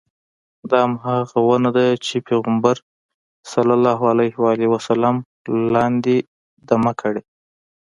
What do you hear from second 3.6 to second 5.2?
الله علیه وسلم